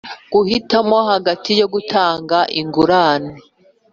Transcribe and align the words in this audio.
Guhitamo 0.33 0.97
hagati 1.11 1.51
yo 1.59 1.67
gutanga 1.73 2.37
ingurane 2.59 3.33